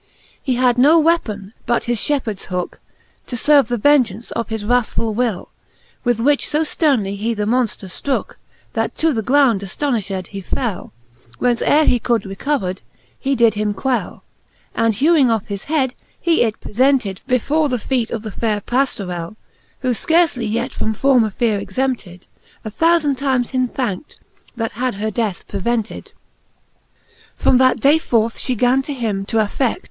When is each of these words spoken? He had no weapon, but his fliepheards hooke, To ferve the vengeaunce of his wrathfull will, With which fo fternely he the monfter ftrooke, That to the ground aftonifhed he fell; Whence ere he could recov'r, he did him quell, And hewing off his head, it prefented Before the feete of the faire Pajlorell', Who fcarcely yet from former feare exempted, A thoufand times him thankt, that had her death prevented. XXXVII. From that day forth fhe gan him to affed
He 0.41 0.55
had 0.55 0.79
no 0.79 0.97
weapon, 0.97 1.53
but 1.67 1.83
his 1.83 1.99
fliepheards 1.99 2.45
hooke, 2.45 2.79
To 3.27 3.35
ferve 3.35 3.67
the 3.67 3.77
vengeaunce 3.77 4.31
of 4.31 4.49
his 4.49 4.63
wrathfull 4.63 5.13
will, 5.13 5.49
With 6.03 6.19
which 6.19 6.47
fo 6.47 6.61
fternely 6.61 7.15
he 7.15 7.35
the 7.35 7.45
monfter 7.45 7.85
ftrooke, 7.87 8.33
That 8.73 8.95
to 8.95 9.13
the 9.13 9.21
ground 9.21 9.61
aftonifhed 9.61 10.25
he 10.25 10.41
fell; 10.41 10.91
Whence 11.37 11.61
ere 11.61 11.85
he 11.85 11.99
could 11.99 12.23
recov'r, 12.23 12.79
he 13.19 13.35
did 13.35 13.53
him 13.53 13.75
quell, 13.75 14.23
And 14.73 14.95
hewing 14.95 15.29
off 15.29 15.45
his 15.45 15.65
head, 15.65 15.93
it 16.23 16.59
prefented 16.59 17.21
Before 17.27 17.69
the 17.69 17.77
feete 17.77 18.09
of 18.09 18.23
the 18.23 18.31
faire 18.31 18.59
Pajlorell', 18.61 19.35
Who 19.81 19.91
fcarcely 19.91 20.51
yet 20.51 20.73
from 20.73 20.95
former 20.95 21.29
feare 21.29 21.59
exempted, 21.59 22.25
A 22.65 22.71
thoufand 22.71 23.17
times 23.17 23.51
him 23.51 23.67
thankt, 23.67 24.15
that 24.55 24.71
had 24.71 24.95
her 24.95 25.11
death 25.11 25.47
prevented. 25.47 26.05
XXXVII. 26.05 26.13
From 27.35 27.57
that 27.59 27.79
day 27.79 27.99
forth 27.99 28.37
fhe 28.39 28.57
gan 28.57 28.81
him 28.81 29.25
to 29.25 29.37
affed 29.37 29.77